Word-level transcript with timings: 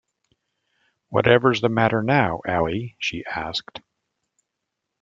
“Whatever’s 1.09 1.61
the 1.61 1.69
matter 1.69 2.01
now, 2.01 2.41
Ally?” 2.47 2.95
she 2.97 3.23
asked. 3.27 3.81